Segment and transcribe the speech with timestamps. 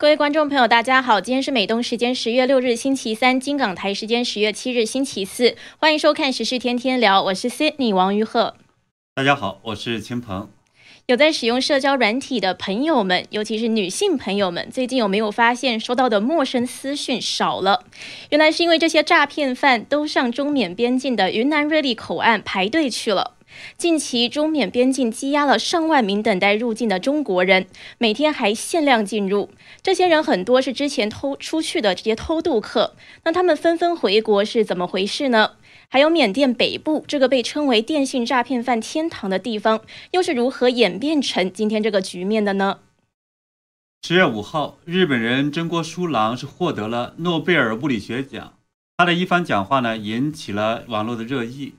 [0.00, 8.54] 各位观众朋友，大家好，今天是美东时间十月六日星期三，金港台时间十月七日星期四，欢迎收看时事天天聊，我是 Sydney 王于鹤。
[9.16, 10.48] 大家好，我是秦鹏。
[11.06, 17.82] 有在使用社交软体的朋友们，尤其是女性朋友们，最近有没有发现收到的陌生私讯少了？
[18.30, 23.32] 原来是因为这些诈骗犯都上中缅边境的云南瑞丽口岸排队去了。
[23.76, 27.66] 近期中缅边境积压了上万名等待入境的中国人，
[27.98, 29.50] 每天还限量进入。
[29.82, 32.94] 这些人很多是之前偷出去的这些偷渡客，
[33.24, 35.52] 那他们纷纷回国是怎么回事呢？
[35.90, 39.80] 还有缅甸北部这个被称为电信诈骗犯天堂的地方，
[40.10, 42.80] 又是如何演变成今天这个局面的呢？
[44.02, 48.54] 十月五号，日本人真锅书郎是获得了诺贝尔物理学奖，
[48.96, 51.74] 他的一番讲话呢引起了网络的热议。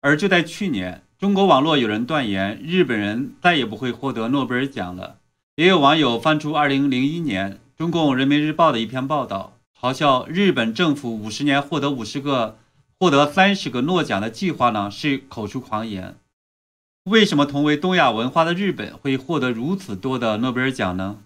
[0.00, 5.16] 而就在去年，中国网络有人断言日本人再也不会获得诺贝尔奖了，
[5.56, 12.56] 也有网友翻出二零零一年中共人民日报的一篇报道，嘲笑日本政府五十年获得五十个。
[12.98, 16.14] 获得三十个诺奖的计划呢，是口出狂言。
[17.04, 21.18] 为什么同为东亚文化的日本会获得如此多的诺贝尔奖呢？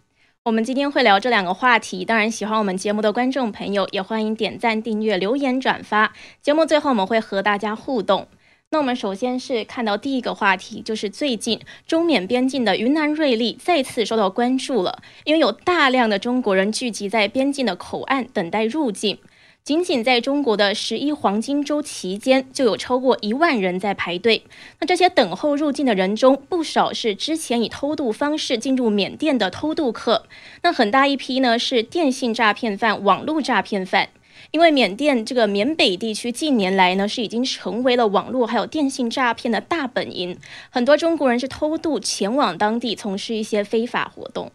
[0.45, 2.05] 我们今天会聊这两个话题。
[2.05, 6.13] 当然，喜欢我们节目的观众朋友也欢迎点赞、订阅、留言、转发。
[6.43, 8.27] 节目最后我们会和大家互动。
[8.75, 19.19] 那我们首先是看到第一个话题，就是最近中缅边境的云南瑞丽再次受到关注了，因为有大量的中国人聚集在边境的口岸等待入境。
[19.63, 24.43] 仅仅在中国的十一黄金周期间，就有超过一万人在排队。
[24.81, 30.27] 那这些等候入境的人中，不少是之前以偷渡方式进入缅甸的偷渡客。
[30.65, 34.09] 那很大一批呢是电信诈骗犯、网络诈骗犯。
[34.55, 40.39] 因为缅甸这个缅北地区近年来呢是已经成为了网络还有电信诈骗的大本营，
[40.71, 44.53] 很多中国人是偷渡前往当地从事一些非法活动。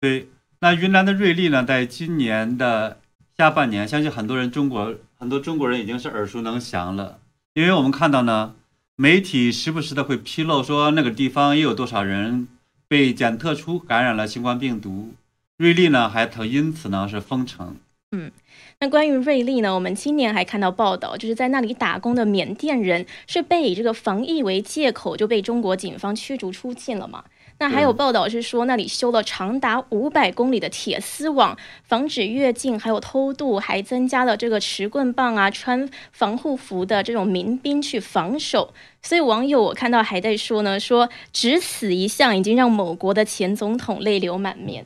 [0.00, 0.28] 对，
[0.60, 2.98] 那云南的瑞丽呢，在今年的。
[3.36, 7.18] 下半年，相信很多人中国很多中国人已经是耳熟能详了，
[7.52, 8.54] 因为我们看到呢，
[8.94, 12.48] 媒体时不时的会披露说那个地方又有多少人
[12.88, 15.12] 被检测出感染了新冠病毒，
[15.58, 17.76] 瑞丽呢还曾因此呢是封城。
[18.12, 18.30] 嗯，
[18.80, 27.24] 那关于瑞丽呢，我们今年还看到报道，就是在那里打工的缅甸人是被以这个防疫为借口就被中国警方驱逐出境了嘛？
[27.58, 38.74] 那还有报道是说，那里修了长达五百公里的铁丝网，防止越境，还有偷渡，还增加了这个持棍棒啊、穿防护服的这种民兵去防守。
[39.02, 44.84] 所以网友我看到还在说呢，说只此一项已经让某国的前总统泪流满面。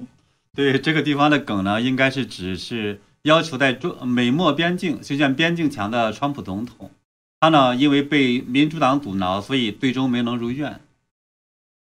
[0.55, 6.91] 对这个地方的梗呢，应该是只是要求在中美墨边境修建边境墙的川普总统，
[7.39, 10.81] 他呢因为被民主党阻挠，所以最终没能如愿。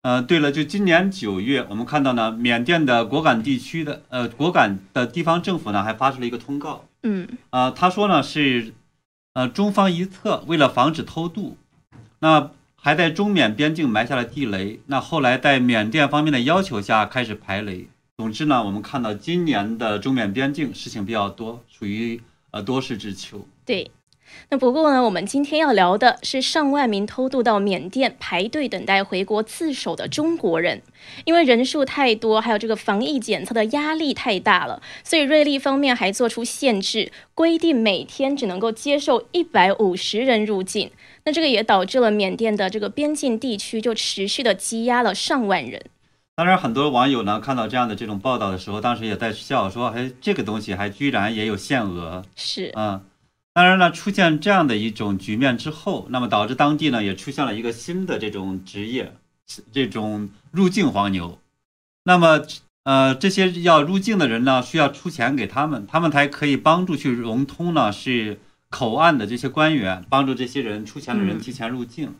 [0.01, 8.73] 呃，对了，就今年九月，我们看到呢，缅甸的果敢地区的呃果敢的地方政府呢，还发出了一个通告，嗯，啊，他说呢是，
[9.33, 11.55] 呃，中方一侧为了防止偷渡，
[12.17, 17.87] 那还在中缅边境埋下了地雷，那后来在缅甸方面的要求下开始排雷。
[18.21, 22.21] 总之呢，我们看到今年的中缅边境事情比较多，属于
[22.51, 23.47] 呃多事之秋。
[23.65, 23.89] 对。
[24.49, 30.83] 那不过呢，我们今天要聊的是上万名偷渡到缅甸排队等待回国自首的中国人，
[31.25, 40.91] 因为人数太多，还有这个防疫检测的压力太大了，所以瑞丽方面还做出限制，规定每天只能够接受一百五十人入境。
[41.25, 45.81] 那这个也导致了缅甸的这个边境地区就持续的积压了上万人。
[46.41, 52.99] 当然，很多网友呢看到这样的这种报道的时候，当时也在笑说：“哎，这个东西还居然也有限额。”是，嗯。
[53.53, 59.13] 当然了，出现这样的一种局面之后，那么导致当地呢也出现了一个新的这种职业，
[59.71, 61.37] 这种入境黄牛。
[62.05, 62.41] 那么，
[62.85, 68.39] 呃，这些要入境的人呢，需要出钱给他们，他们才可以帮助去融通呢，是
[68.71, 72.15] 口岸的这些官员帮助这些人出钱的人提前入境。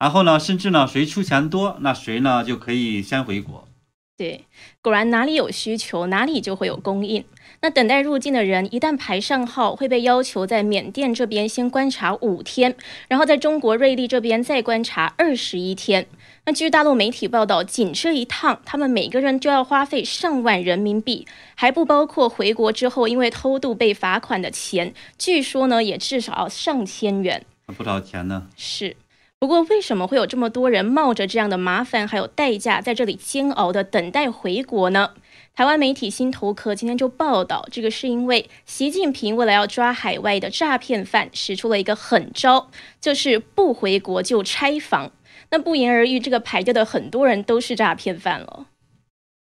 [0.00, 3.68] 然后呢，甚至呢，谁出钱多，那谁呢就可以先回国。
[4.16, 4.46] 对，
[4.80, 7.24] 果然哪里有需求，哪里就会有供应。
[7.62, 12.74] 那等待入境的人一旦排上号，会被要求在缅甸这边先观察五天，
[13.08, 16.06] 然后在中国瑞丽这边再观察二十一天。
[16.46, 24.94] 那据大陆媒体报道，仅这一趟，他们每个人就要花费上万人民币，还不包括回国之后因为偷渡被罚款的钱。
[25.18, 27.44] 据说呢，也至少要上千元。
[27.76, 28.46] 不少钱呢。
[28.56, 28.96] 是。
[29.40, 35.14] 不过，为什么会有这么多人冒着这样的麻烦还有代价在这里煎熬的等待回国呢？
[35.54, 42.70] 台湾媒体新头壳今天就报道，这个是因为习近平为了要抓海外的诈骗犯，使出了一个狠招，
[43.00, 45.10] 就是不回国就拆房。
[45.48, 48.66] 那不言而喻，这个排队的很多人都是诈骗犯了。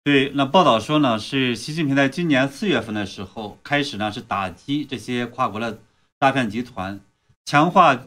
[0.05, 5.81] 对，那报道说呢，是习近平在今年四月份的时候开始呢，是打击这些跨国的
[6.21, 7.01] 诈骗集团，
[7.45, 8.01] 强化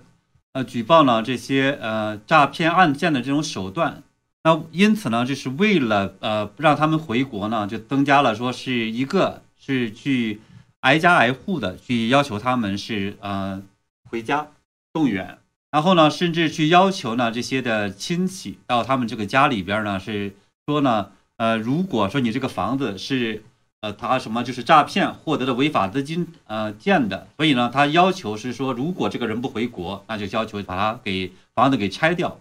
[0.56, 4.02] 呃举报呢这些呃诈骗案件的这种手段。
[4.44, 10.40] 那因此呢，就是为了呃让他们回国呢，就增加了说是一个是去
[10.80, 13.62] 挨家挨户的去要求他们是呃
[14.10, 14.48] 回家
[14.94, 15.38] 动员，
[15.72, 20.34] 然后呢，甚至去要求呢这些的亲戚到他们这个家里边呢，是
[20.66, 21.12] 说呢。
[21.38, 23.44] 呃，如果说你这个房子是，
[23.86, 32.40] 呃，他什么就是诈骗获得的违法资金，呃，建的，所以呢，他要求是说，如果这个人不回国，那就要求把他给房子给拆掉。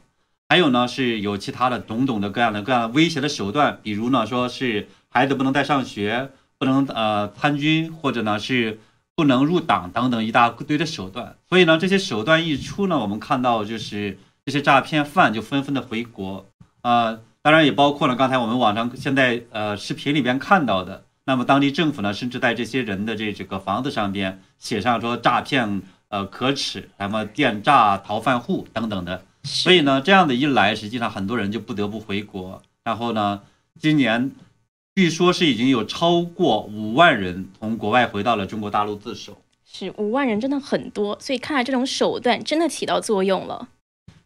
[0.48, 8.80] 还有呢，是有其他的种种的各样的各样威胁的手段，比如呢，说是孩子不能再上学，不能呃参军，或者呢是
[9.14, 11.36] 不能入党等等一大堆的手段。
[11.46, 14.16] 所以呢，这些手段一出呢，我们看到就是
[14.46, 16.46] 这些诈骗犯就纷纷的回国，
[16.80, 17.18] 啊。
[17.42, 29.24] 当然也包括了刚才我们网上现在呃视频里边看到的，那么当地政府呢，甚至在这些人的这这个房子上边写上说诈骗呃可耻，什么电诈逃犯户等等的。
[29.42, 32.62] 所以呢，这样的一来，实际上很多人就不得不回国。
[32.82, 33.40] 然后呢，
[33.80, 34.32] 今年
[34.94, 39.38] 据说是已经有超过五万人从国外回到了中国大陆自首。
[39.66, 43.68] 是五万人真的很多，所以看来这种手段真的起到作用了。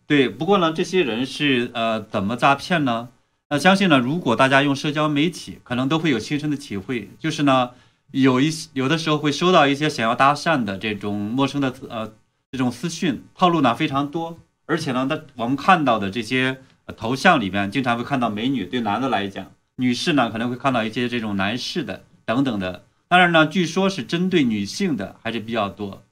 [0.06, 3.08] 对，不过呢，这些人是呃怎么诈骗呢？
[3.50, 7.70] 那相信呢，如果大家用社交媒体，可能都会有亲身的体会，就是呢，
[8.10, 12.12] 有一有的时候会收到一些想要搭讪的这种陌生的呃
[12.52, 16.58] 这种私讯，套路呢非常多，而且呢，那我们看到的这些
[16.96, 26.02] 头像里边，经常会看到美女，对男的来讲，女士呢可能会看到一些这种男士的等等的，当然呢，据说是针对女性的还是比较多。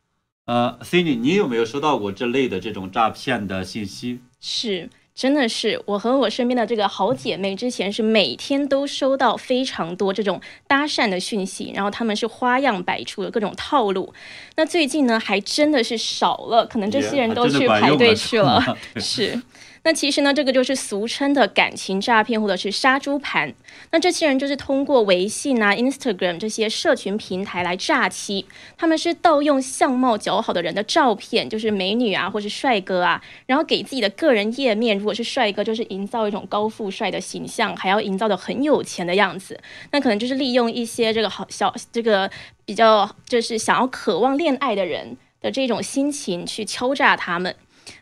[0.46, 4.20] 呃，Cindy，你有没有收到过这类的这种诈骗的信息？
[4.40, 14.12] 是，真的是，我和我身边的这个好姐妹之前是每天都收到非常多这种搭讪的讯息，然后他们是花样百出的各种套路。
[14.56, 18.62] 那最近呢，还真的是少了，可能这些人都去排队去了。
[19.00, 19.40] 是。
[19.86, 23.54] 那其实呢，这个就是俗称的感情诈骗或者是杀猪盘。
[23.92, 28.46] 那这些人就是通过微信啊、Instagram 这些社群平台来诈欺，
[28.76, 39.56] 他们是盗用相貌较好的人的照片，就是美女啊或是帅哥啊，然后给自己的个人页面，如果是帅哥，就是营造一种高富帅的形象，还要营造的很有钱的样子。
[39.92, 42.28] 那可能就是利用一些这个好小这个
[42.64, 47.54] 比较就是想要渴望恋爱的人的这种心情去敲诈他们。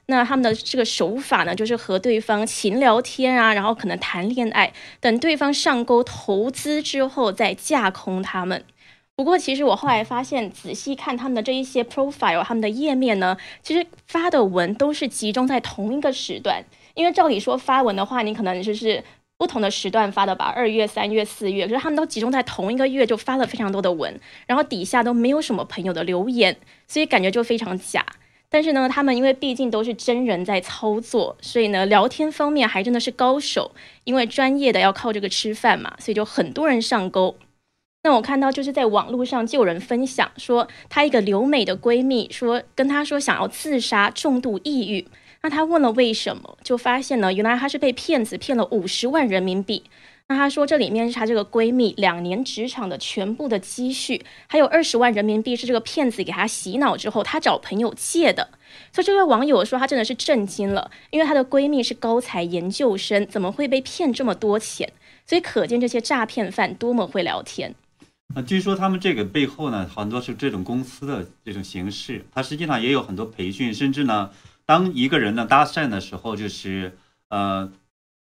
[0.06, 8.64] 那他们的这个手法呢，就是和对方勤聊天啊，然后可能谈恋爱，等对方上钩投资之后再架空他们。
[9.16, 16.64] 不过，其实我后来发现，仔细看他们的这一些 profile，他们的页面呢，其实发的文都是集中在同一个时段。
[16.94, 19.02] 因为照理说发文的话，你可能就是
[19.36, 26.56] 不同的时段发的吧，二月、三月、四月，可是他们都集中在同一个月就发了非常多的文，然后底下都没有什么朋友的留言，
[26.88, 28.04] 所以感觉就非常假。
[28.48, 33.72] 但是呢，他们因为毕竟都是真人在操作，所以呢，聊天方面还真的是高手。
[34.04, 37.36] 因为专业的要靠这个吃饭嘛，所以就很多人上钩。
[38.02, 45.08] 那我看到就是在网络上就有人分享说，她一个留美的闺蜜说跟她说想要自杀，重度抑郁。
[45.42, 49.82] 那她问了为什么，就发现呢，原来她是被骗子骗了五十万人民币。
[50.26, 58.48] 那她说，这里面是她这个闺蜜两年职场的全部的积蓄，还有二十万人民币是这个骗子给她洗脑之后，她找朋友借的。
[58.90, 64.90] 所以这位网友说，她真的是震惊了，因为她的闺蜜是高才研究生，怎么会被骗这么多钱？
[65.26, 67.74] 所以可见这些诈骗犯多么会聊天。
[68.34, 74.30] 啊，据说他们这个背后呢，很多是这种公司的这种形式，它实际上也有很多培训，甚至呢，
[74.64, 76.96] 当一个人呢搭讪的时候，就是
[77.28, 77.70] 呃。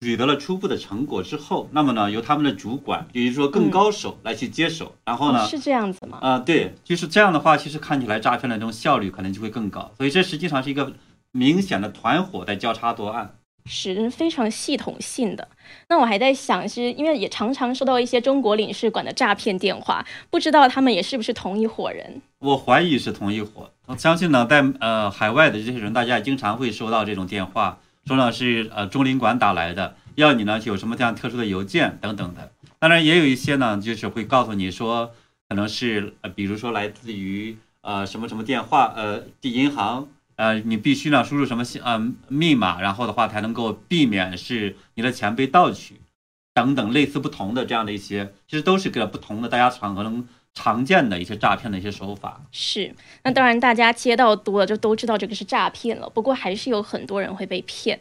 [0.02, 6.20] 取得了初步的成果之后，那么呢，由他们的主管，比如说更高手来去接手，然后呢，是这样子吗？
[6.22, 9.92] 啊，对，就是这样的话，其实看起来诈骗的这种效率可能就会更高。
[9.98, 10.94] 所以这实际上是一个
[11.34, 15.50] 明显的团伙在交叉作案，是非常系统性的。
[15.90, 22.22] 那我还在想，是因为也常常收到一些中国领事馆的诈骗电话，不知道他们也是不是同一伙人？
[22.40, 23.70] 我怀疑是同一伙。
[23.88, 27.80] 我相信呢，在呃海外的这些人，大家也经常会收到这种电话。
[28.06, 32.52] 说呢是呃中领馆打来的，要你呢有什么这样特殊的邮件等等的。
[32.80, 35.12] 当然也有一些呢，就是会告诉你说，
[35.48, 46.00] 可能是呃比如说来自于呃什么什么电话呃的银行呃你必须呢输入什么信呃密码，然后的话才能够避免是你的钱被盗取
[46.54, 50.28] 等等类似不同的这样的一些，其实都是个不同的大家场合能。
[50.54, 56.10] 常见的一些诈骗的一些手法是，那当然大家接到多了就都知道这个是诈骗了。
[56.10, 58.00] 不过还是有很多人会被骗。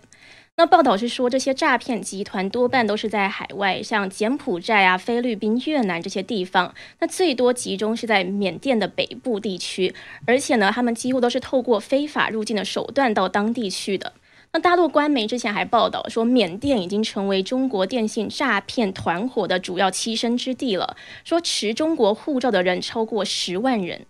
[0.57, 6.75] 那报道是说，这些诈骗集团多半都是在海外，像柬埔寨啊、菲律宾、越南这些地方。
[6.99, 9.95] 那最多集中是在缅甸的北部地区，
[10.26, 14.14] 而且呢，他们几乎都是透过非法入境的手段到当地去的。
[14.61, 24.07] 大陆官媒之前还报道说，缅甸已经成为中国电信诈骗团伙的主要栖身之地了，说持中国护照的人超过十万人。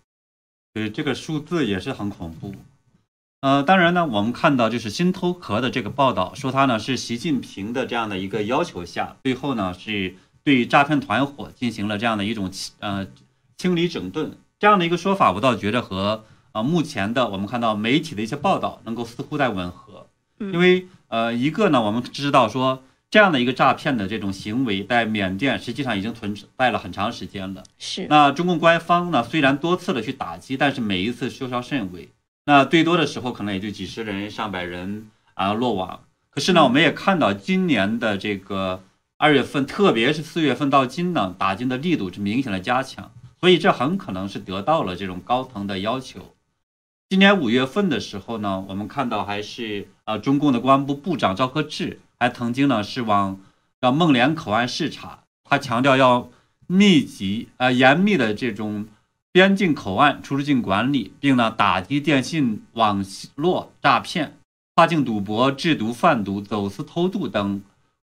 [0.74, 2.54] 对，这个数字也是很恐怖。
[3.40, 12.50] 呃，当然呢，我们看到就是新头壳的这个报道说，他呢是习近平的这样的一个要求下，最后呢是对诈骗团伙进行了这样的一种
[12.80, 13.06] 呃
[13.56, 20.07] 清理整顿这样的一个说法，我倒觉得和呃目前的我们看到媒体的一些报道能够似乎在吻合，
[20.38, 32.08] 因为呃一个呢，我们知道说这样的一个诈骗的这种行为在缅甸实际上已经存在了很长时间了，是那中共官方呢虽然多次的去打击，但是每一次收效甚微。
[32.44, 36.00] 那最多的时候可能也就几十人、上百人啊落网。
[36.30, 38.82] 可是呢，我们也看到今年的这个
[39.16, 43.10] 二月份，特别是四月份到今呢，打击的力度是明显的加强。
[43.40, 46.34] 所以这很可能是得到了这种高层的要求。
[47.10, 53.40] 今年五月份的时候呢，我们看到还是啊，中共的公安部部长赵克志还曾经呢是往
[53.80, 56.28] 让孟连口岸视察，他强调要
[56.66, 58.86] 密集啊严密的这种。
[59.30, 63.04] 边境口岸出入境管理，并呢打击电信网
[63.36, 64.36] 络诈骗、
[64.74, 67.62] 跨境赌博、制毒贩毒、走私偷渡等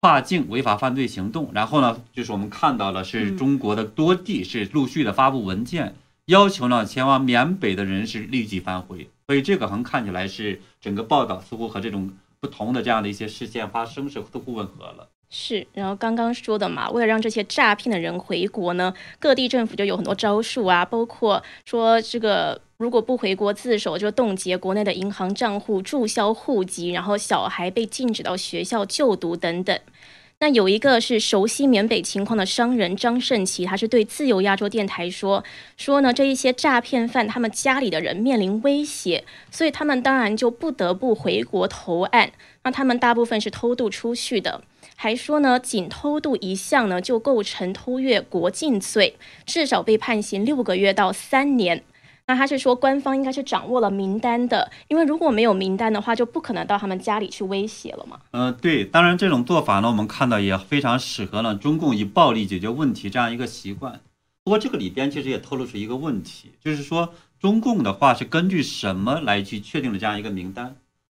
[0.02, 1.52] 跨境违法犯罪行动。
[1.54, 9.10] 然后呢，就是我们看到了是中国的多地是陆续的发布文件，要求呢前往缅北的人士立即返回。
[9.28, 15.08] 所以这个很看起来是整个报道似乎和这种不同的这样的一些事件发生是都不吻合了。
[15.30, 29.80] 是，然后刚刚说的嘛，为了让这些诈骗的人回国呢，各地政府就有很多招数啊，包括说这个如果不回国自首，就冻结国内的银行账户、注销户籍，然后小孩被禁止到学校就读等等。
[30.40, 35.42] 那有一个是熟悉缅北情况的商人张胜奇，他是对自由亚洲电台说
[35.78, 42.34] 说呢，这一些诈骗犯他们家里的人面临威胁，所以他们当然就不得不回国投案。
[42.64, 44.62] 那他们大部分是偷渡出去的。
[44.96, 51.84] 还说呢，仅偷渡一项呢，就构成偷越国境罪，至少被判刑六个月到三年。
[52.28, 58.20] 那他是说，官方应该是掌握了名单的，因为如果没有名单的话，就不可能到他们家里去威胁了嘛。
[58.32, 64.00] 嗯，对，当然这种做法呢，我们看到也非常适合呢中共以暴力解决问题这样一个习惯。
[64.44, 70.76] 不过这个里边其实也透露出一个问题，就是说中共的话是根据什么来去确定的这样一个名单？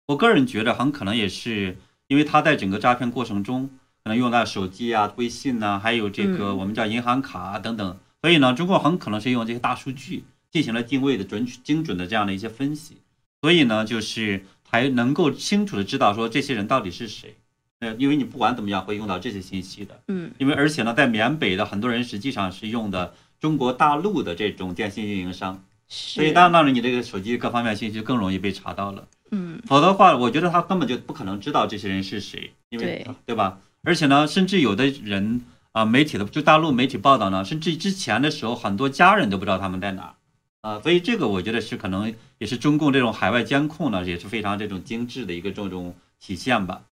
[0.06, 1.76] 我个人觉得很可能也是。
[2.06, 3.70] 因为他在整个诈骗过程中，
[4.04, 10.23] 可能用到手机啊、微信呐，还有这个我们叫银行卡啊等等，所以呢，中共很可能是用这些大数据
[10.54, 12.99] 进行了定位的准精准的这样的一些分析，
[13.42, 17.34] 所以呢，就是才能够清楚的知道说这些人到底是谁。
[17.80, 29.08] 呃，因为你不管怎么样会用到这些信息的，嗯，因为而且呢，在缅北的很多人实际上是用的中国大陆的这种电信运营商，所以当然你这个手机各方面信息更容易被查到了。
[29.32, 33.58] 嗯，否则的话，我觉得他根本就不可能知道这些人是谁，因为对吧？
[33.82, 35.40] 而且呢，甚至有的人
[35.73, 40.14] 啊，媒体的就大陆媒体报道呢，甚至之前的时候，很多家人都不知道他们在哪
[40.64, 46.85] 啊，所以这个我觉得是可能也是中共这种海外监控呢，也是非常这种精致的一个这种体现吧。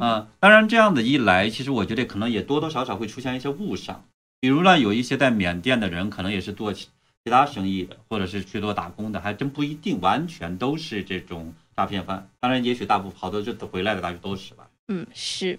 [0.00, 4.04] 啊，当然这样的一来，其实我觉得可能也多多少少会出现一些误伤，
[4.40, 6.88] 比如呢，有一些在缅甸的人可能也是做其
[7.26, 11.54] 他生意的，或者是去做打工的，还真不一定完全都是这种。
[11.74, 14.68] 诈骗犯，当然，也许大部分好多就回来的，大约都是吧。
[14.88, 15.58] 嗯，是。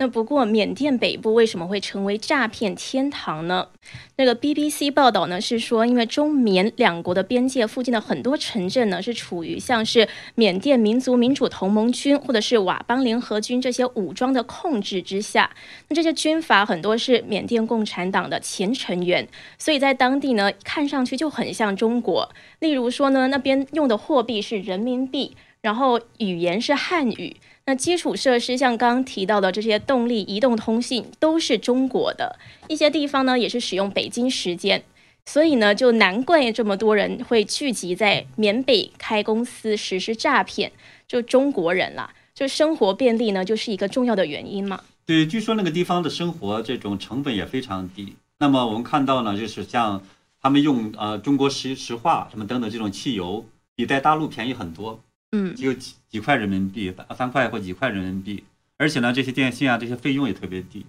[0.00, 3.68] 那不过，缅甸北部为什么会成为诈骗天堂呢？
[4.16, 15.50] 那个 BBC 报道呢是说，因为中缅两国的边界附近的很多城镇呢是处于像是缅甸民族民主同盟军或者是佤邦联合军这些武装的控制之下。
[15.88, 19.26] 那这些军阀很多是缅甸共产党的前成员，
[19.58, 22.30] 所以在当地呢看上去就很像中国。
[22.60, 27.36] 例如说呢，那边用的货币是人民币，然后语言是汉语。
[27.68, 34.82] 那基础设施像刚刚提到的这些动力、移动通信都是中国的，一些地方呢也是使用北京时间，
[35.26, 40.72] 所以呢就难怪这么多人会聚集在缅北开公司实施诈骗，
[41.06, 44.80] 就中国人啦，就生活便利呢就是一个重要的原因嘛。
[45.04, 48.14] 对，据说那个地方的生活这种成本也非常低。
[48.38, 50.02] 那么我们看到呢，就是像
[50.40, 53.44] 他们用呃中国石石化什么等等这种汽油，
[53.76, 54.98] 比在大陆便宜很多。
[55.32, 58.44] 嗯，只有几几块人民币，三三块或几块人民币，
[58.78, 60.86] 而且呢，这些电信啊，这些费用也特别低。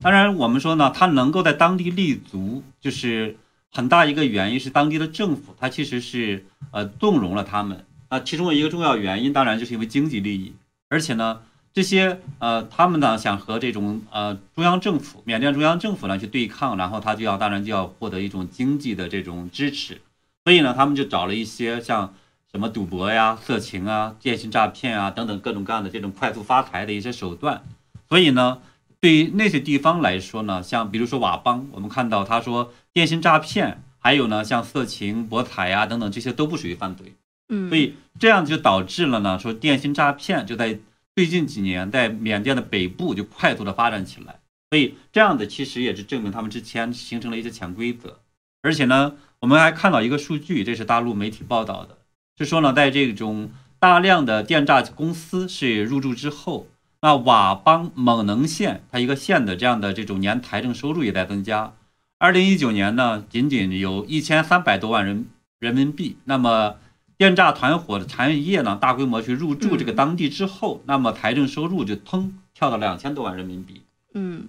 [0.00, 3.36] 当然，我们说呢，它能够在当地立足，就是
[3.70, 8.20] 很大一个原因是当地的政府，它其实是呃纵容了他们啊。
[8.20, 10.52] 其中的一个重要原因，当然就是因为经济利益，
[10.88, 11.40] 而且呢，
[11.72, 20.00] 这些呃，他们呢想和这种呃中央政府、缅甸中央政府呢去对抗，然后他就要当然就要获得一种经济的这种支持，
[20.44, 22.12] 所以呢，他们就找了一些像
[22.56, 27.62] 什么赌博呀、色情啊、电信诈骗啊等等各种各样的这种快速发财的一些手段。
[28.08, 28.62] 所以呢，
[28.98, 37.14] 对于那些地方来说呢，像比如说佤邦，我们看到他说电信诈骗，还有呢像色情、博彩呀等等这些都不属于犯罪。
[37.50, 40.78] 嗯，所以这样就导致了呢，说电信诈骗就在。
[41.18, 48.20] 最近几年，在缅甸的北部就快速的发展起来，所以这样的其实也是证明他们之前形成了一些潜规则。
[48.60, 51.96] 而且呢，我们还看到一个数据，这是大陆媒体报道的，
[52.38, 56.66] 是说呢，在这种大量的电诈公司是入驻之后，
[57.00, 61.72] 那佤邦蒙能县它一个县的这样的这种年财政收入也在增加。
[62.18, 65.26] 二零一九年呢，仅仅有一千三百多万人
[65.58, 66.76] 人民币，那么。
[67.18, 73.80] 电诈团伙的产业呢，大规模去入驻这个当地之后，那么财政收入就腾跳到两千多万人民币。
[74.12, 74.46] 嗯，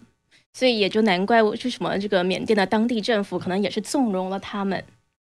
[0.52, 4.84] 所以也就难怪为什么这个缅甸的当地政府可能也是纵容了他们。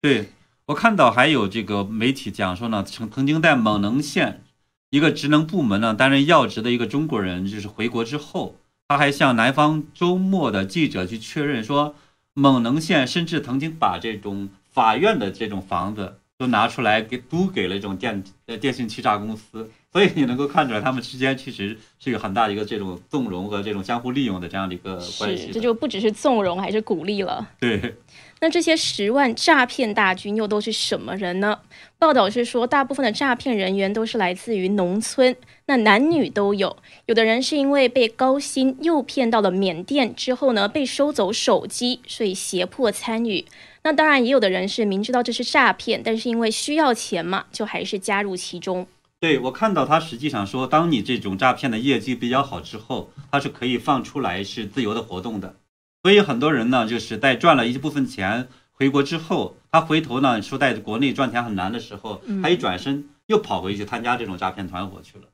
[0.00, 0.28] 对
[0.66, 4.42] 我看到还有这个媒体讲说呢，曾曾经在蒙能县
[4.90, 8.56] 一个职能部门呢担任要职的一个中国人，就是回国之后，
[8.88, 11.94] 他还向南方周末的记者去确认说，
[12.34, 16.16] 蒙能县甚至曾经把这种法院的这种房子。
[16.40, 25.50] 都拿出来给租给了这种电呃电信欺诈公司， 所以你能够看出来，他们之间其实是有很大的一个这种纵容和这种相互利用的这样的一个关系。
[25.52, 27.46] 这就不只是纵容，还是鼓励了。
[27.60, 27.94] 对。
[28.42, 31.60] 那这些十万诈骗大军又都是什么人呢？
[31.98, 36.74] 报道是说，大部分的诈骗人员都是来自于农村，那男女都有。
[37.04, 43.44] 有的人是因为被高薪诱骗到了缅甸之后呢，被收走手机，所以胁迫参与。
[43.82, 48.86] 那当然，也有的人是明知道这是诈骗，但是因为需要钱嘛，就还是加入其中。
[49.20, 55.56] 对我看到他实际上说，当你这种诈骗的业绩比较好之后，他是可以放出来是自由的活动的。
[56.02, 65.24] 所以很多人呢，就是在赚了一部分钱回国之后，他回头呢说在国内赚钱很难的时候，他一转身又跑回去参加这种诈骗团伙去了。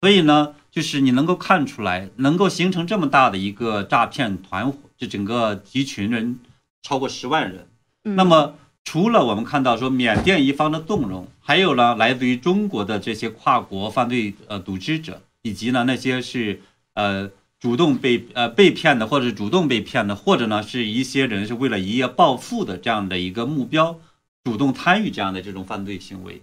[0.00, 6.38] 所以呢，就是你能够看出来，能够形成这么大的一个诈骗团伙，就整个集群人
[6.82, 7.66] 超过十万人。
[8.02, 16.60] 那么，除了我们看到说缅甸一方的纵容，还有呢，来自于中国的这些跨国犯罪呃组织者，以及呢那些是
[16.92, 17.30] 呃
[17.64, 23.98] 主动被呃被骗的，或者主动被骗的，或者呢是一些人是为了一夜暴富的这样的一个目标，
[24.44, 26.42] 主动参与这样的这种犯罪行为。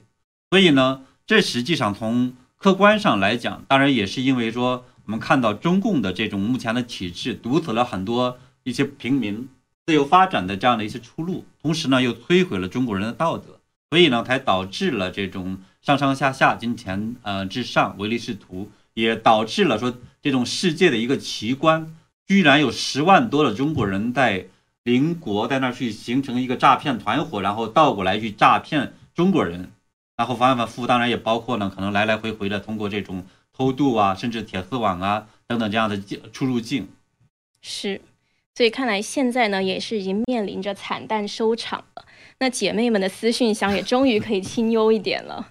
[0.50, 9.48] 所以呢，这实际上从客观上来讲，当然也是因为说我们看到中共的这种目前的体制堵死了很多一些平民。
[9.86, 13.60] 自由发展的这样的一些出路，同时呢又摧毁了中国人的道德，
[13.92, 21.96] 所以呢才导致了这种上上下下、金钱呃至上、唯利是图，也导致了说这种世界的一个奇观，
[22.28, 24.46] 居然有十万多的中国人在
[24.84, 29.72] 邻国在那儿去形成一个诈骗团伙，然后倒过来去诈骗中国人，
[30.16, 36.00] 然后反反复复，当然也包括呢可能来来回回的通过这种偷渡啊，甚至铁丝网啊等等这样的
[36.32, 36.88] 出入境，
[37.62, 38.02] 是。
[38.54, 42.06] 所以看来现在呢，也是已经面临着惨淡收场了。
[42.40, 45.48] 那姐妹们的私讯箱也终于可以清幽一点了。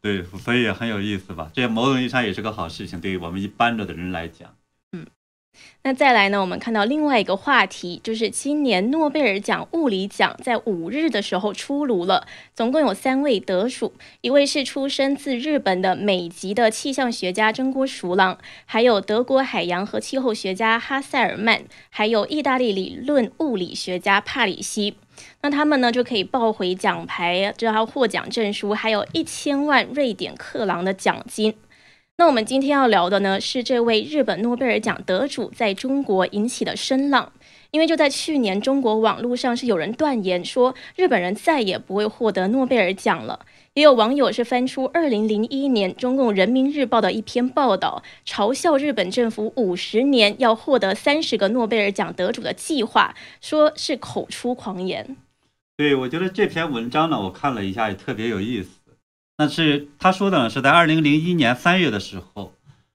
[0.00, 1.50] 对，所以也很有意思吧？
[1.52, 4.54] 这某种意义上也是个好事情，对于我们一般的人来讲。
[4.92, 5.06] 嗯
[5.82, 6.40] 那再来呢？
[6.40, 24.94] 我们看到另外一个话题，就是今年诺贝尔奖物理奖在五日的时候出炉了，总共有三位得主，一位是出生自日本的美籍的气象学家真锅熟郎，还有德国海洋和气候学家哈塞尔曼，还有意大利理论物理学家帕里西。
[25.42, 31.54] 那他们呢就可以抱回奖牌，就要获奖证书，还有一千万瑞典克朗的奖金。
[32.16, 37.32] 那我们今天要聊的呢，是这位日本诺贝尔奖得主在中国引起的声浪。
[37.70, 43.38] 因为就在去年，中国网络上是有人断言说，日本人再也不会获得诺贝尔奖了。
[43.78, 55.16] 也有网友是翻出二零零一年中共人民日报的一篇报道，嘲笑日本政府五十年要获得三十个诺贝尔奖得主的计划，说是口出狂言。
[55.76, 58.70] 对，我觉得这篇文章呢，我看了一下，也特别有意思。
[59.36, 62.52] 那是他说的呢，是在二零零一年三月的时候，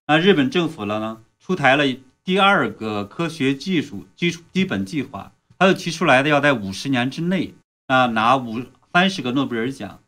[0.07, 1.85] 那日本政府了呢出台了
[2.25, 7.53] 第二个科学技术基础基本计划，他就提出来的要在五十年之内
[7.87, 10.01] 啊拿五三十个诺贝尔奖。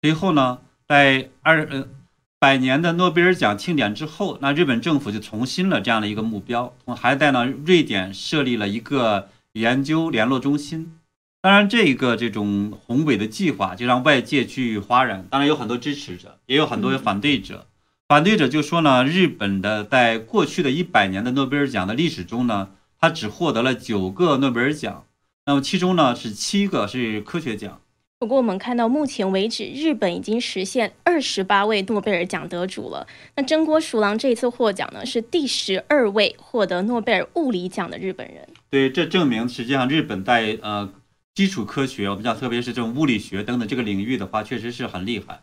[0.00, 1.88] 随后呢，在二呃
[2.38, 10.94] 百年的诺贝尔奖庆典之后，那日本政府就重新了这样的一个目标，还在呢瑞典设立了一个研究联络中心。
[11.40, 15.26] 当然，这一个这种宏伟的计划就让外界去哗然。
[15.30, 17.66] 当然，有很多支持者，也有很多反对者。
[18.08, 25.04] 反对者就说呢，日本的在过去的一百年的诺贝尔奖的历史中呢，他只获得了九个诺贝尔奖，
[25.46, 27.80] 那么其中呢是七个是科学奖。
[28.20, 33.06] 不过我们看到目前为止，日本已经实现二十八位诺贝尔奖得主了。
[33.36, 38.48] 那真锅鼠郎这次获奖呢，是第十二位获得诺贝尔物理奖的日本人。
[38.70, 40.92] 对，这证明实际上日本在呃
[41.32, 45.42] 基础科学，我们讲特别是这种物理学等等这个领域的话，确实是很厉害。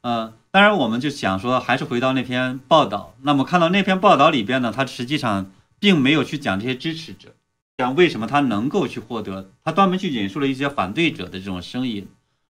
[0.00, 3.14] 嗯，当然我们就想说，还是回到那篇报道。
[3.20, 7.34] 那么看到那篇报道里边呢，他实际上并没有去讲这些支持者。
[7.76, 9.50] 讲为什么他能够去获得？
[9.64, 12.06] 他专门去引述了一些反对者的这种声音，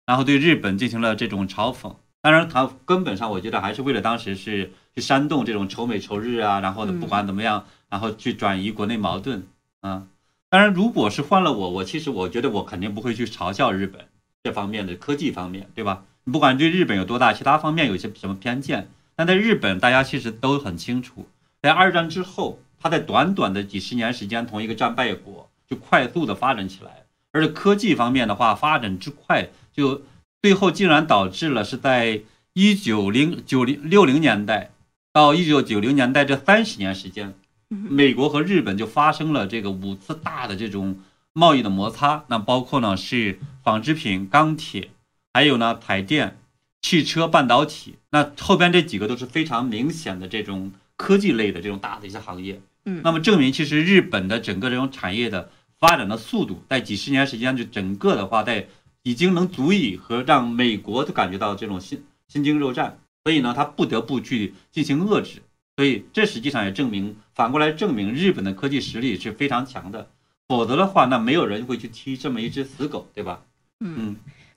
[0.06, 1.96] 然后对日本进行了这种嘲讽。
[2.22, 9.48] 当然，他根本上我觉得还是为了当时是去煽动这种仇美仇日啊，然后呢，不管怎么样，然后去转移国内矛盾
[9.80, 10.08] 啊。
[10.50, 14.06] 当然，如果是换了我，我其实我觉得我肯定不会去嘲笑日本
[14.44, 16.04] 这方面的科技方面，对吧？
[16.26, 21.28] 你不管对日本有多大其他方面有些什么偏见，但在日本大家其实都很清楚，
[21.62, 22.60] 在二战之后。
[22.84, 30.02] 它在短短的几十年时间，从一个战败国就快速的发展起来，而且科技方面的话发展之快，就
[30.42, 34.72] 最后竟然导致了是在一九零九零六零年代
[35.14, 37.34] 到一九九零年代这三十年时间，
[37.70, 41.00] 美国和日本就发生了这个五次大的这种
[41.32, 44.90] 贸易的摩擦，那包括呢是纺织品、钢铁，
[45.34, 46.38] 还有呢彩电、
[46.82, 52.60] 汽车、半导体，那后边这几个都是非常明显的这种科技类的这种大的一些行业。
[52.86, 58.68] 嗯，那么证明其实日本的整个这种产业的发展的速度，在几十年时间就整个的话，在
[59.04, 65.42] 已经能足以和让美国都感觉到这种心心惊肉战，所以呢，他不得不去进行遏制。
[65.76, 70.10] 所以这实际上也证明，反过来证明日本的科技实力是非常强的。
[70.48, 73.42] 否则的话，那没有人会去踢这么一只死狗，对吧？
[73.80, 74.16] 嗯。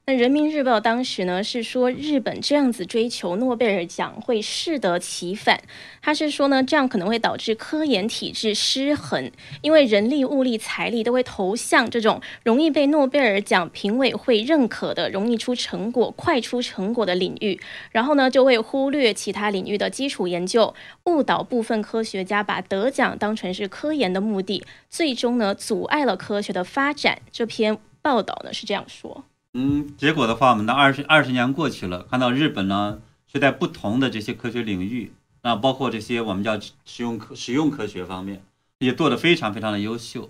[0.09, 5.61] 那人民日报当时呢是说，日本这样子追求诺贝尔奖会适得其反。
[6.01, 20.73] 他是说呢，这样可能会导致科研体制失衡，因为人力、物力、财力都会投向这种容易被诺贝尔奖评委会认可的、容易出成果、快出成果的领域，然后呢就会忽略其他领域的基础研究，
[21.07, 27.19] 误导部分科学家把得奖当成是科研的目的，最终呢阻碍了科学的发展。
[27.33, 29.25] 这篇报道呢是这样说。
[29.59, 32.99] 嗯，结果的话，我们的二十二十年过去了，看到日本呢
[33.33, 38.43] 是在不同的这些科学领域，那包括这些我们叫实用科实用科学方面，
[38.81, 40.29] 也做得非常非常的优秀。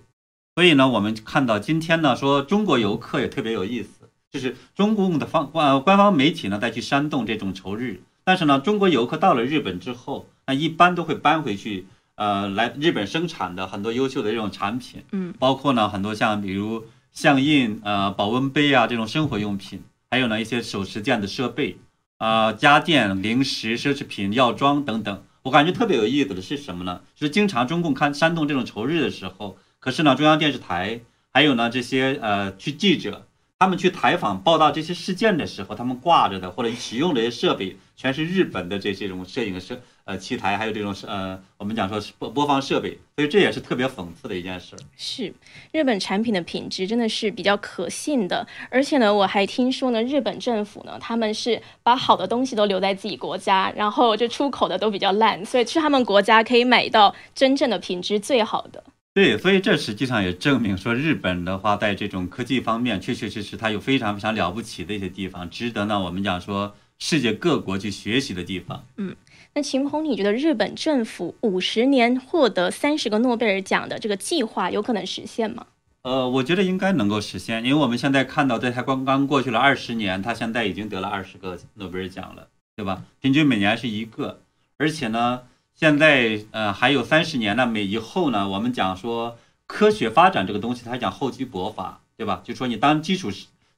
[0.55, 16.85] 所以呢，我们看到今天呢说中国游客也特别有意思，就是中共的方官官方媒体呢再去煽动这种仇日，但是呢，中国游客到了日本之后，那一般都会搬回去，呃，来日本生产的很多优秀的这种产品，嗯，包括呢很多像比如。
[17.17, 21.79] 相印、呃保温杯啊这种生活用品，还有呢一些手持电子设备，
[22.19, 25.25] 呃家电、零食、奢侈品、药妆等等。
[25.45, 27.01] 我感觉特别有意思的是什么呢？
[27.15, 31.01] 就是经常中共看煽动这种仇日的时候，可是呢中央电视台
[31.33, 33.26] 还有呢这些呃去记者，
[33.59, 39.81] 他们去采访报道这些事件的时候，他们挂着的或者使用这些设备，全是日本的这这种摄影设。
[40.05, 44.77] 呃，器材还有这种呃，我们讲说是播播放设备，所以这也是特别讽刺的一件事。
[44.97, 45.35] 是
[45.73, 58.85] 日本产品的品质真的是比较可信的，而且呢，我还听说呢，日本政府呢，他们是把好的东西都留在自己国家，然后就出口的都比较烂，所以去他们国家可以买到真正的品质最好的。
[59.17, 68.85] 对，所以这实际上也证明说，日本的话在这种科技方面，确确实实它有非常非常了不起的一些地方，值得呢我们讲说世界各国去学习的地方。
[68.99, 69.17] 嗯。
[69.55, 75.67] 那秦鹏，你觉得日本政府五十年获得三十个诺贝尔奖的这个计划有可能实现吗？
[76.03, 83.03] 呃，我觉得应该能够实现，因为我们现在看到，在才刚刚过去了二十年，它现在已经得了二十个诺贝尔奖了，对吧？
[83.23, 84.41] 平均每年是一个，
[84.77, 85.45] 而且呢，
[85.77, 92.41] 现在呃还有三十年呢，每以后呢，我们讲说科学发展这个东西，它讲厚积薄发，对吧？
[92.43, 93.31] 就说你当基础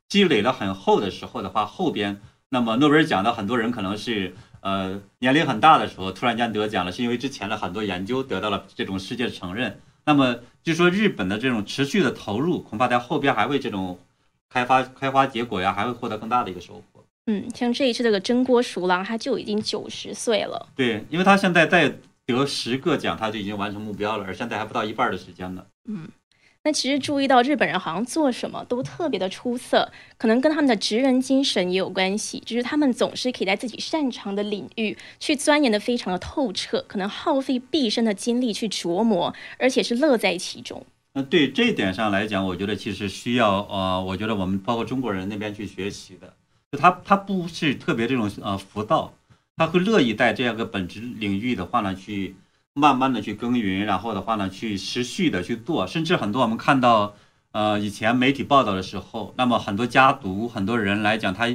[0.08, 4.34] 积累了很厚的时候的话，后边那么诺贝尔奖的很多人可能是。
[4.60, 9.80] 呃，年龄很大的时候突然间得奖了，是因为之前的很多研究得到了这种世界承认。
[10.04, 14.00] 那么就说日本的这种持续的投入，恐怕在后边还会这种
[14.50, 16.97] 开发开花结果呀，还会获得更大的一个收获。
[17.30, 20.68] 嗯，像这一次这个蒸锅熟郎，他就已经九十岁了。
[20.74, 25.64] 对，因为他现在再得十个奖，他就已经完成目标了，而现在还不到一半的时间呢。
[25.86, 26.08] 嗯。
[26.64, 32.40] 那其实注意到日本人好像做什么都特别的出色，可能跟他们的职人精神也有关系。
[32.40, 40.84] 就是他们总是可以在自己擅长的领域去钻研的非常的透彻，可能耗费毕生的精力去琢磨，而且是乐在其中。
[41.14, 46.34] 那对这一点上来讲，我觉得其实需要呃，我觉得我们包括中国人那边去学习的，
[46.70, 49.14] 就他他不是特别这种呃浮躁，
[49.56, 52.36] 他会乐意在这样一个本职领域的话呢，去
[52.74, 57.14] 慢慢的去耕耘，然后的话呢，去持续的去做，甚至很多我们看到，
[57.52, 61.48] 呃，以前媒体报道的时候，那么很多家族、很多人来讲，他，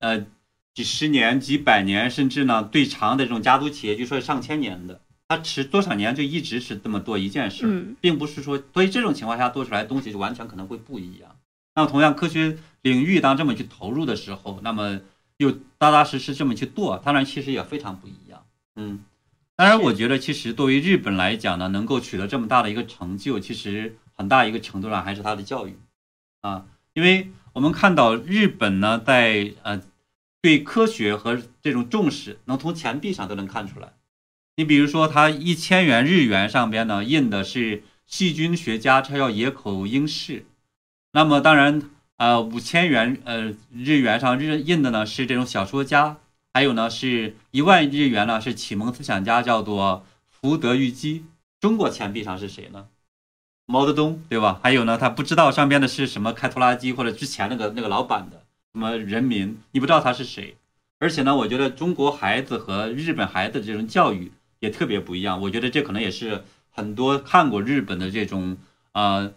[0.00, 0.26] 呃，
[0.74, 7.64] 几十年、几百年，甚至呢，最长的这种家族企业，就说上千年的，他持多少年就一直是这么做一件事，
[8.00, 11.35] 并不是说，所以这种情况下做出来的东西就完全可能会不一样。
[11.76, 15.00] 那么同样，科学领域当这么去投入的时候，那么。
[15.38, 18.46] 又踏踏实实这么去做，当然其实也非常不一样。
[18.76, 19.04] 嗯，
[19.54, 25.76] 当然我觉得其实对于日本来讲呢，能够取得这么大的一个成就，其实很大一个程度上还是他的教育
[26.40, 29.82] 啊，因为我们看到日本呢，在呃
[30.40, 33.92] 对科学和这种重视，能从钱币上都能看出来。
[34.56, 40.46] 你比如说，它一千元日元上边呢印的是细菌学家，他叫野口英世。
[41.16, 41.82] 那么当然。
[42.18, 46.16] 呃，五千元呃日元上日印的呢是这种小说家，
[46.54, 51.26] 还有呢是一万日元呢是启蒙思想家，叫做福德谕基。
[51.60, 52.86] 中国钱币上是谁呢？
[53.66, 54.58] 毛泽东，对吧？
[54.62, 60.56] 还有呢，他不知道上边的是什么开拖拉机或者之前那个那个老板的什么人民，你不知道他是谁。
[60.98, 65.38] 而且呢，我觉得中国孩子和日本孩子的这种教育也特别不一样。
[65.42, 68.56] 我觉得这可能也是很多看过日本的这种
[68.92, 69.30] 啊。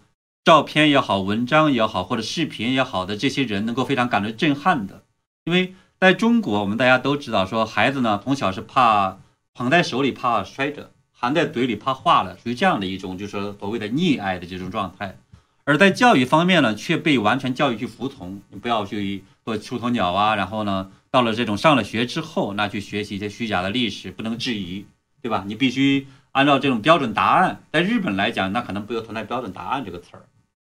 [0.46, 5.04] 照片也好，文章也好，或者视频也好的这些人，能够非常感到震撼的，
[5.44, 9.20] 因为在中国，我们大家都知道，说孩子呢从小是怕
[9.54, 15.18] 捧在手里怕摔着，含在嘴里怕化了，属于这样的一种，就是所谓的溺爱的这种状态。
[15.66, 20.36] 而在教育方面呢，却被完全教育去服从，你不要去做出头鸟啊。
[20.36, 24.88] 然后呢，到了这种上了学之后，那去学习一些虚假的历史，不能质疑，
[25.22, 25.44] 对吧？
[25.46, 27.62] 你必须按照这种标准答案。
[27.72, 30.24] 在日本来讲，那可能不存在标准答案这个词儿。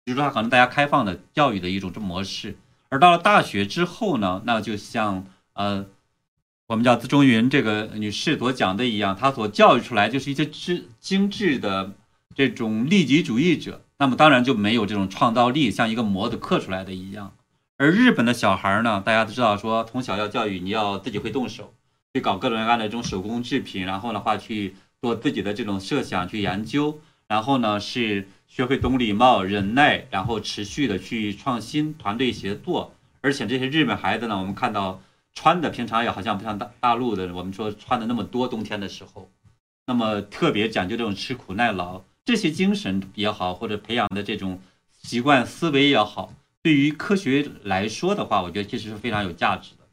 [0.04, 2.56] 比如说，他可能大家开放的教育的一种这模式，
[2.88, 5.86] 而到了大学之后呢，那就像呃，
[6.66, 11.92] 我们叫资中云这个女士所讲的一样，她所教育出来就是一些知精致的
[12.34, 17.32] 这种利己主义者，那么当然就没有这种创造力，像一个模子刻出来的一样。
[17.76, 21.74] 而日本的小孩呢，大家都知道，说从小要教育你要自己会动手，
[22.14, 28.26] 去搞各种各样的这种手工制品，然后的话去做自己的这种设想去研究，然后呢是。
[28.50, 32.92] 学会懂礼貌、忍耐，然后持续的去创新、团队协作。
[33.20, 35.00] 而且这些日本孩子呢，我们看到
[35.32, 39.30] 穿的平常也好像不像大大陆的，我们说穿的那么多，冬天的时候，
[39.86, 44.60] 那么特别讲究这种吃苦耐劳，这些精神也好，或者培养的这种
[45.00, 49.86] 习惯思维也好，对于科学来说的话，我觉得其实是非常有价值的。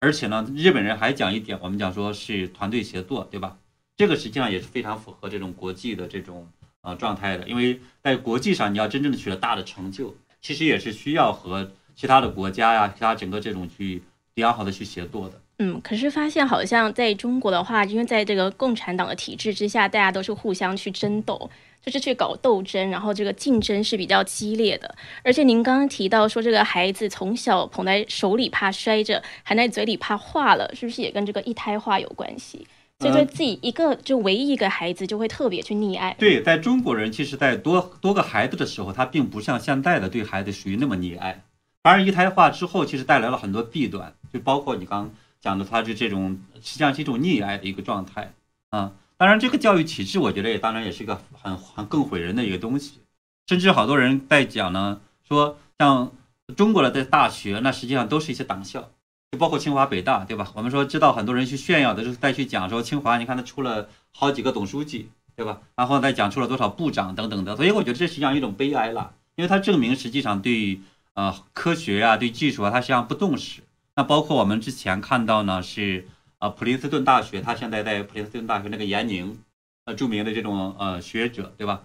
[0.00, 3.56] 而且呢，日本人还讲一点，我们讲说是团队协作，对吧？
[3.96, 6.48] 这个实际上也是非常符合这种国际的这种。
[6.84, 14.02] 啊，状态的，因为在国际上，你要真正的取得大的成就，其实也是需要和其他的国家呀，其他整个这种去
[14.34, 15.40] 良好的去协作的。
[15.60, 21.48] 嗯，可是发现好像在中国的话，因为在这个共产党的体制之下，大家都是互相去争斗，
[21.80, 24.94] 就是去搞斗争，然后这个竞争是比较激烈的。
[25.22, 32.66] 而且您刚刚提到说，这个孩子从小捧在手里怕摔着，含在嘴里怕化了，是不是也跟这个一胎化有关系？
[33.04, 36.16] 就对自己一个就唯一一个孩子，就会特别去溺爱。
[36.18, 41.44] 对，在中国人，其实，在多多个孩子的时候，他并不像现在的对孩子属于那么溺爱。
[41.82, 48.32] 反而一胎化之后，其实带来了很多弊端，就包括你刚讲的，他是这种实际上是一种溺爱的一个状态
[48.70, 48.92] 啊。
[49.16, 53.00] 当然，这个教育体制，我觉得也当然也是一个很很更毁人的一个东西。
[53.46, 56.10] 甚至好多人在讲呢，说像
[56.56, 58.90] 中国的在大学，那实际上都是一些党校。
[59.34, 60.50] 包括清华、北大，对吧？
[60.54, 65.60] 我们说知道很多人去炫耀的，就是再去讲说清华，你看他出了好几个总书记，对吧？
[65.76, 70.80] 然后再讲出了多少部长等等的，所以我觉得这实际上一种悲哀了，因为它证明实际上对
[71.14, 73.62] 呃科学啊、对技术啊，它实际上不重视。
[73.96, 79.38] 那包括我们之前看到呢，是呃普林斯顿大学，他现在在普林斯顿大学那个严宁，
[79.84, 81.82] 呃著名的这种呃学者，对吧？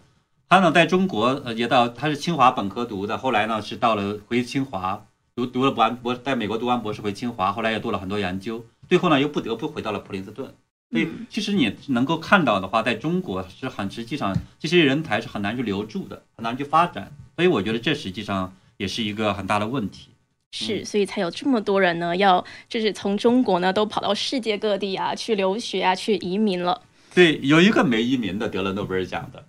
[0.48, 5.06] 他呢在中国呃也到他是清华本科读的，后来呢是到了回清华。
[5.40, 10.54] 读读了完博，在美国读完博士回清华，后来又做了很多研究，最后呢又不得不回到了普林斯顿。
[10.92, 17.10] 所以其实你能够看到的话，在中国是很实际上这些人才是很难去留住的，很难去发展。
[17.38, 20.10] 所以我觉得这实际上也是一个很大的问题。
[20.52, 26.82] 是，所以才有这么多人呢，要就是从中国呢都跑到世界各地啊去留学啊去移民了。
[27.16, 29.46] 对，有一个没移民的得了诺贝尔奖的，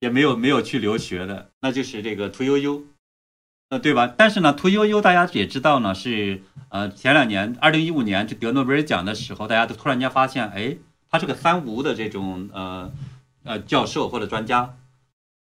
[0.00, 2.82] 也没有没有去留学的，那就是这个屠呦呦。
[3.70, 4.14] 呃，对吧？
[4.16, 10.78] 但是呢，屠呦呦大家也知道呢，是呃前两年，二零一五年就得诺贝尔奖的时候，大家都突然间发现，哎，
[11.10, 12.90] 他是个三无的这种呃
[13.44, 14.74] 呃教授或者专家，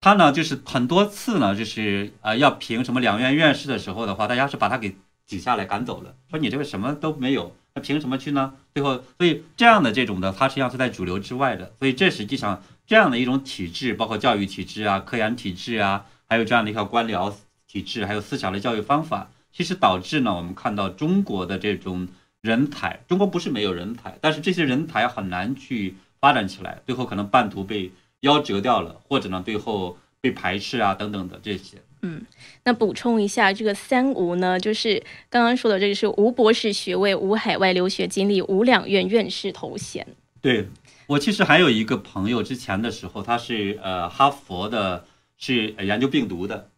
[0.00, 8.54] 他呢就是很多次呢就是呃要评什么两院院士的时候的话，大家是把他给挤下来赶走了，说你这个什么都没有，那凭什么去呢？
[8.74, 11.72] 最后，所以这样的这种的，它实际上是在主流之外的。
[11.78, 17.32] 所以这实际上这样的一种体制，包括教育体制啊、科研体制啊，还有这样的一套官僚
[17.68, 22.08] 体制，还有思想的教育方法，其实导致呢，我们看到中国的这种
[22.40, 31.76] 人才，中国不是没有人才，但是这些人才很难去发展起来，最后可能半途被夭折掉了，或者呢，最后被排斥啊等等的这些。
[32.02, 32.24] 嗯，
[32.62, 40.06] 那补充一下，这个三无呢，就是刚刚说的这个是无博士学位、无海外留学经历、无两院院士头衔。
[40.40, 40.68] 对
[41.08, 45.04] 我其实还有一个朋友，之前的时候他是呃哈佛的，
[45.36, 46.70] 是研究病毒的，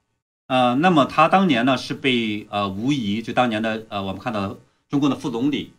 [0.50, 4.58] 呃，那么他当年呢是被呃吴仪，就当年的呃我们看到
[4.88, 5.72] 中共的副总理，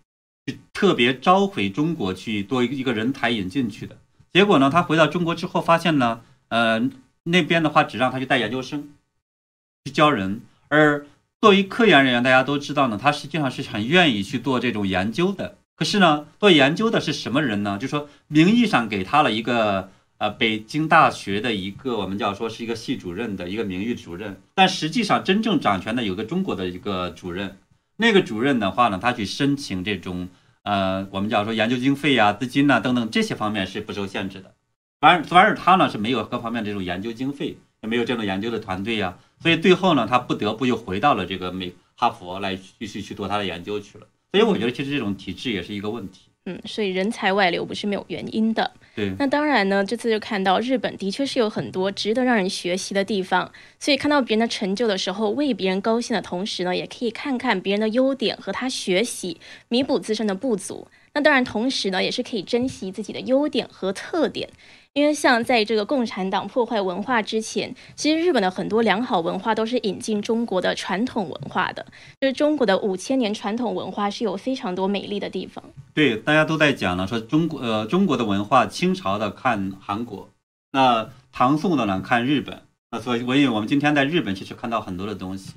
[0.45, 3.97] 就特别召回中国去做一个人才引进去的。
[4.31, 6.89] 结果呢，他回到中国之后发现呢，呃
[7.23, 8.87] 那边的话只让他去带研究生。
[9.83, 11.05] 去教人，而
[11.41, 15.57] 作为科研人员，大家都知道呢，他实际上是很愿意去做这种研究的。
[15.75, 17.77] 可是呢，做研究的是什么人呢？
[17.77, 27.57] 就说名义上给他了一个呃北京大学的一个我们叫说是一个系主任的一个名誉主任，但实际上真正掌权的有个中国的一个主任。
[27.97, 30.29] 那个主任的话呢，他去申请这种
[30.61, 34.53] 呃我们叫说研究经费呀、资金呐等等这些方面是不受限制的。
[34.99, 39.17] 反而反而他呢是没有各方面这种研究经费，也没有这种研究的团队呀。
[39.39, 44.05] 所以最后呢，他不得不又回到了这个美哈佛来继续去做他的研究去了。
[44.31, 46.25] 所以我觉得其实这种体制也是一个问题。
[46.45, 48.71] 嗯，所以人才外流不是没有原因的。
[48.95, 49.13] 对。
[49.19, 53.51] 那当然呢，这次就看到日本的确是有很多值得让人学习的地方。
[53.79, 60.87] 所以看到别人的成就的时候，为别人高兴的同时呢，也可以看看别人的优点和他学习，弥补自身的不足。
[61.13, 64.49] 那当然，同时呢，也是可以珍惜自己的优点和特点。
[64.93, 71.85] 因为像在这个共产党破坏文化之前，其实日本的很多良好文化都是引进中国的传统文化的。
[72.19, 75.63] 就是中国的五千年传统文化是有非常多美丽的地方。
[75.93, 80.29] 对，大家都在讲呢，说中国呃中国的文化，清朝的看韩国，
[80.73, 82.61] 那唐宋的呢看日本。
[82.91, 85.53] 那所以，所以我们今天在日本其实看到很多的东西，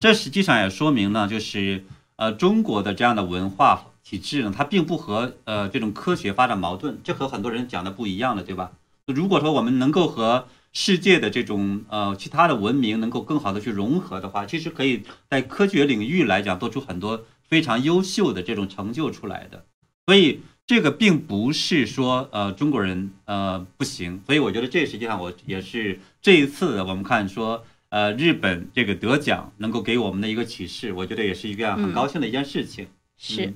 [0.00, 1.84] 这实际上也说明呢，就是
[2.16, 8.72] 呃中国的这样的文化体制呢，它并不和呃这种科学发展矛盾，这和很多人讲的不一样的，对吧？
[9.08, 19.64] 如果说我们能够和世界的这种呃其他的文明能够更好的去融合的话，其实可以在科学领域来讲做出很多非常优秀的这种成就出来的。
[20.06, 24.22] 所以这个并不是说呃中国人呃不行。
[24.26, 32.86] 所以我觉得这实际上我也是这一次我们看说呃日本这个得奖能够给我们的一个启示，我觉得也是一个很高兴的一件事情。
[33.16, 33.54] 是。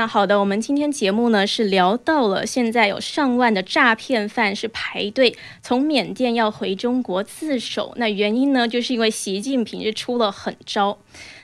[0.00, 10.96] 那好的，我们今天节目呢是聊到了现在有上万的诈骗犯是排队从缅甸要回中国自首，那原因呢就是因为习近平是出了狠招。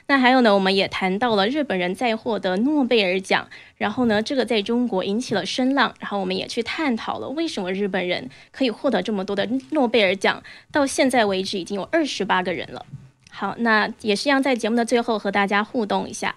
[0.07, 10.41] 那还有呢，我们也谈到了日本人在获得诺贝尔奖，然后呢这个在中国引起了声浪，然后我们也去探讨了为什么日本人可以获得这么多的诺贝尔奖，
[10.71, 12.83] 到现在为止已经有二十八个人了。
[13.29, 16.33] 好，那也是要在节目的最后和大家互动一下。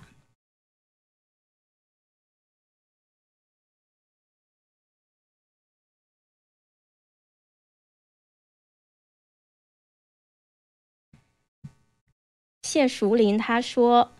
[12.70, 14.12] 谢淑林他说：“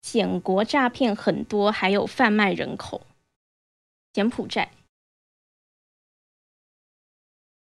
[0.00, 3.02] 柬国诈骗很多，还有贩卖人口。
[4.14, 4.70] 柬埔寨，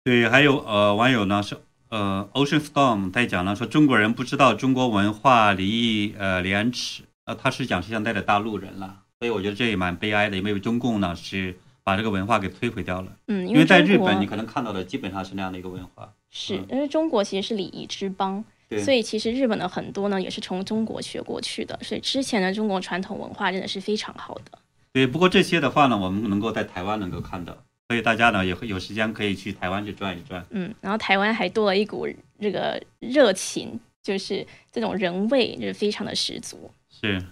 [0.03, 13.15] 对，还有呃，网友呢是呃，Ocean Storm 在讲呢，说中国人不知道中国文化礼呃廉耻，呃，他是讲现在的大陆人了，所以我觉得这也蛮悲哀的，因为中共呢是把这个文化给摧毁掉了。
[13.27, 18.43] 嗯，因为在日本你可能看到的基本上是那样的一个文化，是，因为中国其实是礼仪之邦。”
[18.79, 21.77] 所以其实日本的很多呢，也是从中国学过去的。
[21.81, 24.59] 所以之前的中国传统文化真的是非常好的。
[24.91, 27.57] 对，不过这些的话呢，我们能够在台湾能够看到，
[27.87, 30.45] 所以大家呢也会有时间可以去台湾去转一转。
[30.51, 32.07] 嗯，然后台湾还多了一股
[32.39, 36.71] 这个热情，就是这种人味，就是非常的十足。
[36.89, 37.23] 是。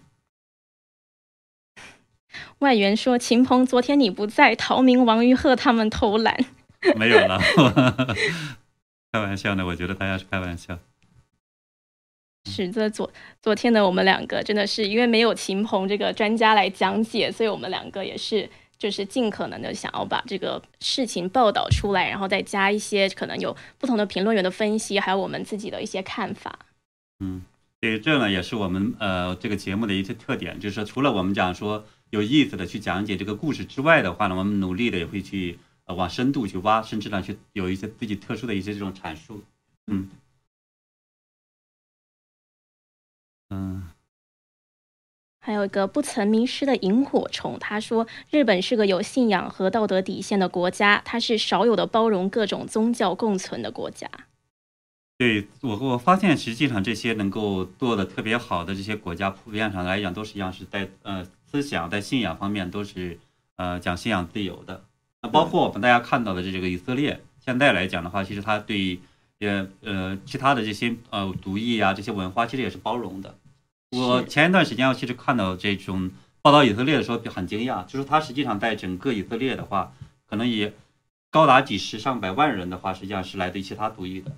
[2.59, 6.45] 外援说：“秦鹏，昨天你不在，陶明、王玉鹤他们偷懒。”
[6.95, 7.37] 没有了，
[9.11, 9.65] 开玩笑呢。
[9.65, 10.79] 我觉得大家是开玩笑。
[12.49, 13.09] 是，这昨
[13.41, 26.57] 昨天呢，我们两个真的是因为没有秦鹏这个专家来讲解，所以我们两个也是就是尽可能的想要把这个事情报道出来，然后再加一些可能有不同的评论员的分析，还有我们自己的一些看法。
[27.19, 27.43] 嗯，
[27.79, 39.43] 对，这呢也是我们呃这个节目的一些特点，就是除了我们讲说有意思的去讲解这个故事之外的话呢，我们努力的也会去呃往深度去挖，甚至呢去有一些自己特殊的一些这种阐述。
[39.85, 40.09] 嗯。
[45.43, 54.07] 还有一个不曾迷失的萤火虫，他说日本是个有信仰和道德底线的国家，它是少有的包容各种宗教共存的国家。
[55.17, 63.19] 对我，我发现实际上这些能够做的特别好的这些国家，普遍上来讲都是一样，是在呃思想在信仰方面都是
[63.55, 64.83] 呃讲信仰自由的。
[65.23, 68.99] 那包括我们大家看到的这这个以色列，现在来讲的话，其实它对
[69.39, 73.35] 呃呃其他的这些呃族裔啊这些文化，其实也是包容的。
[73.91, 76.11] 我前一段时间我其实看到这种
[76.41, 79.93] 报道以色列的时候很惊讶，就是他实际上在整个以色列的话，
[80.27, 80.73] 可能也
[81.29, 84.31] 高达几十上百万人的话，实际上是来自于其他族裔的。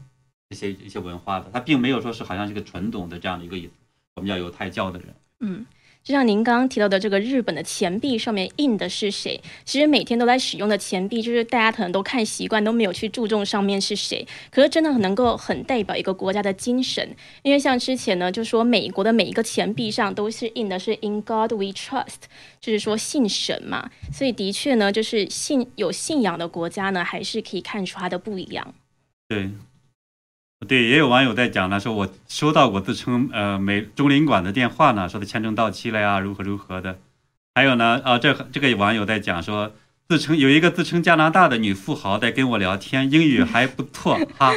[0.49, 3.57] 一些一些文化的，他并没有说是好像是个纯种的这样的一个
[4.13, 5.15] 我们叫犹太教的人。
[5.39, 5.65] 嗯，
[6.03, 9.39] 就像您刚刚提到的这个日本的钱币上面印的是谁？
[9.63, 14.27] 其实每天都在使用的钱币，就是大家可能都看习惯，都没有去注重上面是谁。
[14.51, 22.23] 可是真的很能够很代表一个国家的精神，因为像之前呢，就说美国的每一个钱币上都是印的是 In God We Trust，
[22.59, 23.89] 就是说信神嘛。
[24.11, 28.73] 所以的确呢，就是信有信仰的国家呢，还是可以看出它的不一样。
[29.29, 29.49] 对。
[30.68, 36.99] 对，也有网友在讲呢，说我收到过自称呃美中领馆的电话呢，说的签证到期了呀，如何如何的。
[37.55, 39.72] 还有呢，啊这这个网友在讲说，
[40.09, 44.53] 自称有一个自称加拿大的女富豪在跟我聊天，英语还不错 哈。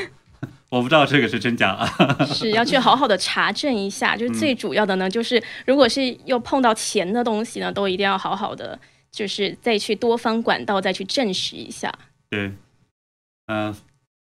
[0.68, 2.24] 我不知道这个是真假啊。
[2.26, 8.78] 是要去好好的查证一下， 就是最主要的呢，就是如果是又碰到钱的东西呢，都一定要好好的，
[9.10, 11.92] 就是再去多方管道再去证实一下。
[12.28, 12.52] 对，
[13.46, 13.74] 嗯。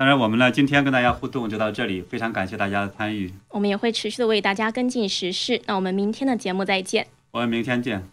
[0.02, 3.32] 当然，我们呢今天跟大家互动就到这里，非常感谢大家的参与。
[3.50, 5.62] 我们也会持续的为大家跟进时事。
[5.68, 7.06] 那我们明天的节目再见。
[7.30, 8.04] 我们明天见。